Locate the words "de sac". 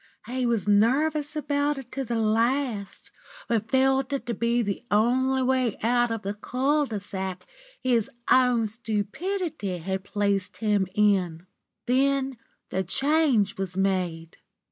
6.87-7.45